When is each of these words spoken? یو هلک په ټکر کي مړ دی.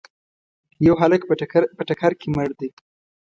یو 0.87 0.95
هلک 1.01 1.21
په 1.77 1.83
ټکر 1.89 2.11
کي 2.19 2.27
مړ 2.35 2.49
دی. 2.59 2.69